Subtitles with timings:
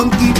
[0.00, 0.39] Spinning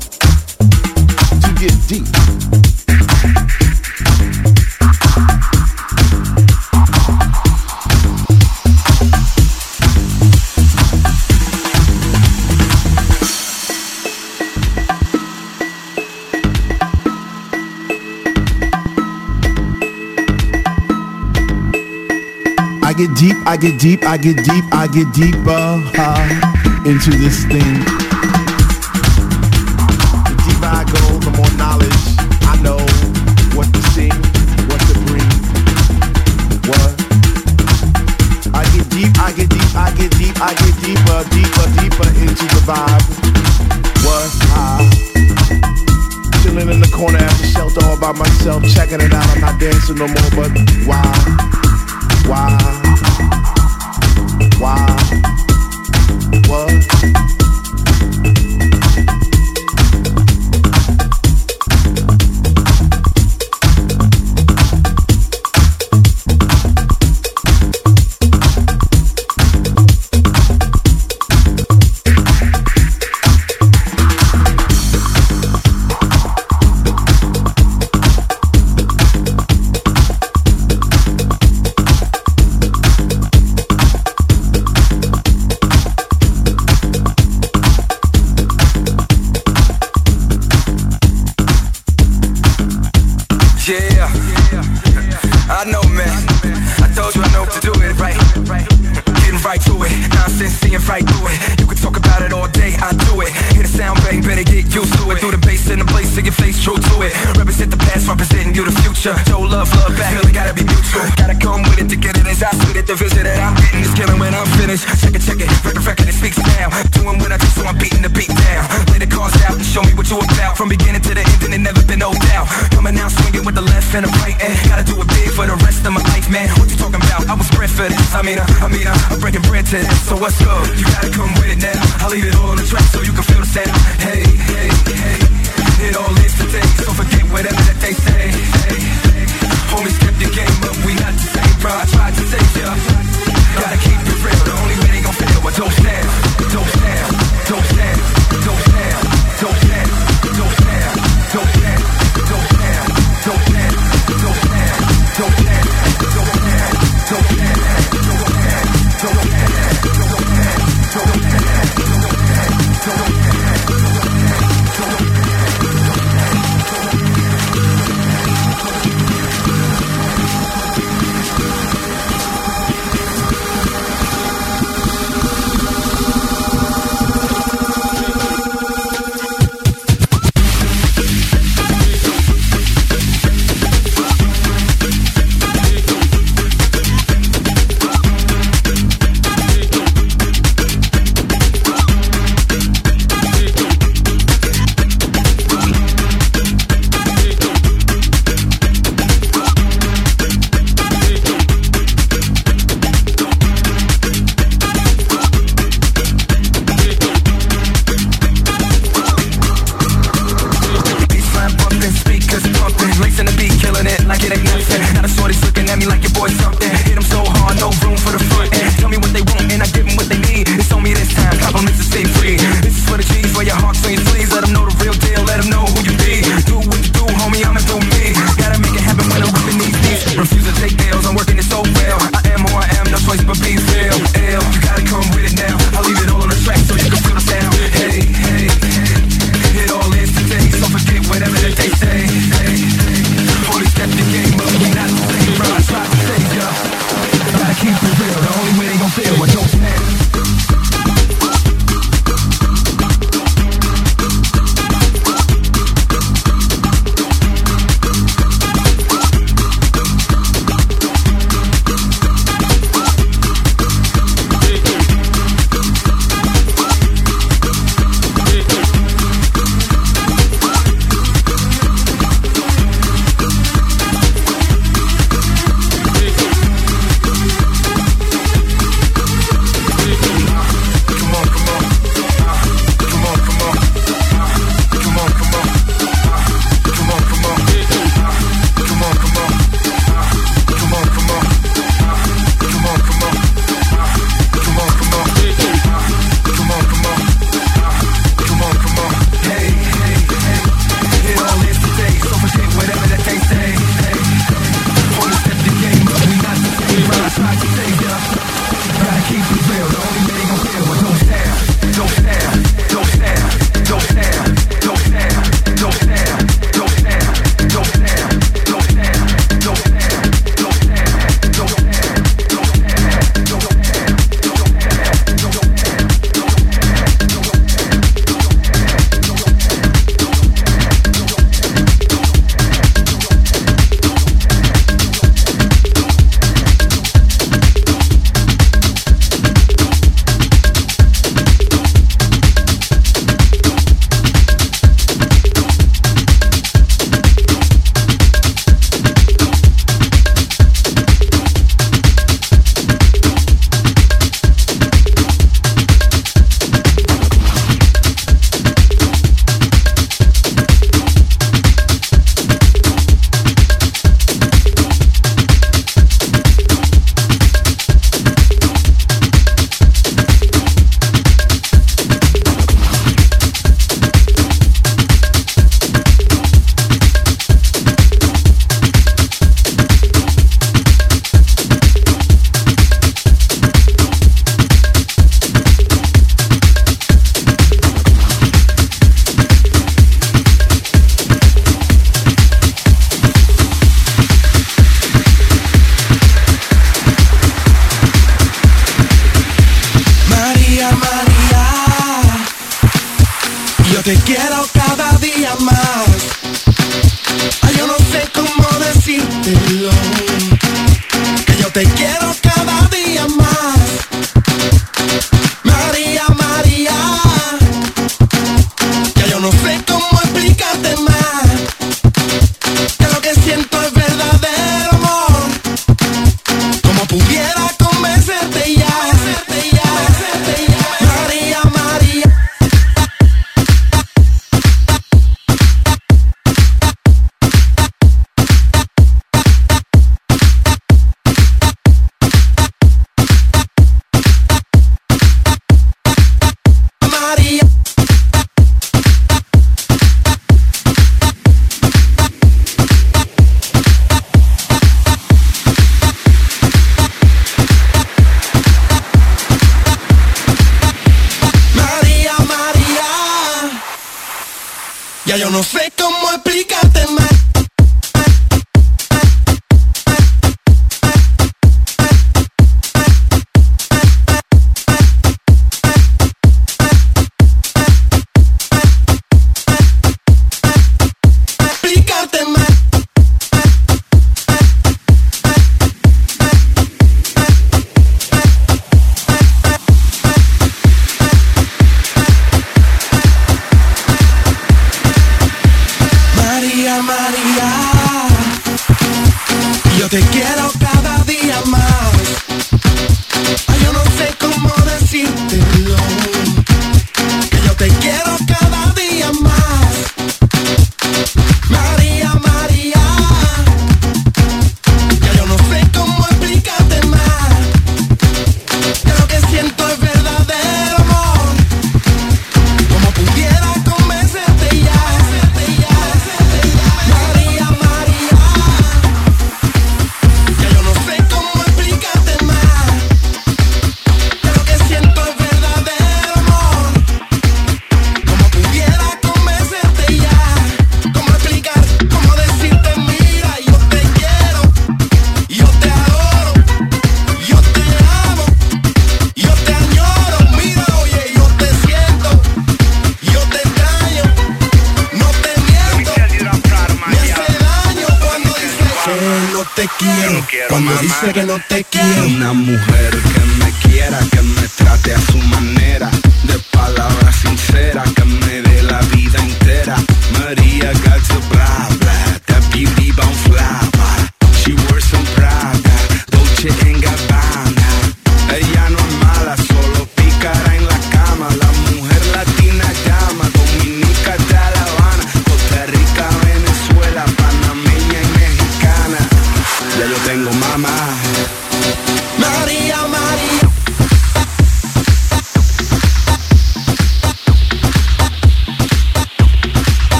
[23.51, 28.00] I get deep, I get deep, I get deeper uh, into this thing.